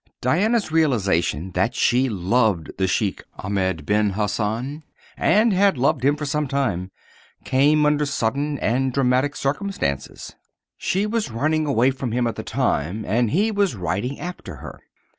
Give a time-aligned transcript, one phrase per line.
[0.19, 4.81] Diana's realization that she loved the Sheik Ahmed Ben Hassan
[5.15, 6.89] and had loved him for some time
[7.43, 10.33] came under sudden and dramatic circumstances.
[10.75, 14.79] She was running away from him at the time and he was riding after her.